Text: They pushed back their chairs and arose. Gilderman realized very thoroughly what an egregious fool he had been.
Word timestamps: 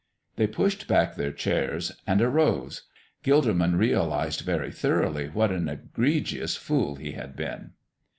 They 0.35 0.47
pushed 0.47 0.87
back 0.87 1.13
their 1.13 1.31
chairs 1.31 1.91
and 2.07 2.23
arose. 2.23 2.87
Gilderman 3.23 3.77
realized 3.77 4.41
very 4.41 4.71
thoroughly 4.71 5.27
what 5.29 5.51
an 5.51 5.69
egregious 5.69 6.55
fool 6.55 6.95
he 6.95 7.11
had 7.11 7.35
been. 7.35 7.73